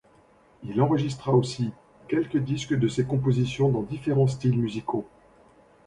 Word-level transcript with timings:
Il 0.63 0.81
enregistra 0.81 1.31
aussi 1.31 1.71
quelques 2.07 2.37
disques 2.39 2.73
de 2.73 2.87
ses 2.87 3.05
compositions 3.05 3.69
dans 3.69 3.83
différents 3.83 4.25
styles 4.25 4.57
musicaux. 4.57 5.07